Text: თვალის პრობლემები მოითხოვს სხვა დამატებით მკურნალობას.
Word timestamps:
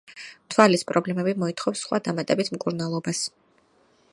თვალის 0.53 0.83
პრობლემები 0.91 1.35
მოითხოვს 1.43 1.83
სხვა 1.85 1.99
დამატებით 2.07 2.51
მკურნალობას. 2.57 3.23